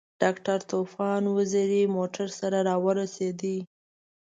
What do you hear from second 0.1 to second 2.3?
ډاکټر طوفان وزیری موټر